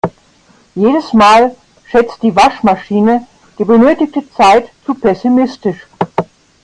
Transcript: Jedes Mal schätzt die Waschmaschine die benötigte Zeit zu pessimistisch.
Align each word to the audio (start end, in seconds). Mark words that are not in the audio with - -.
Jedes 0.75 1.13
Mal 1.13 1.55
schätzt 1.85 2.23
die 2.23 2.35
Waschmaschine 2.35 3.27
die 3.59 3.65
benötigte 3.65 4.27
Zeit 4.31 4.67
zu 4.83 4.95
pessimistisch. 4.95 5.85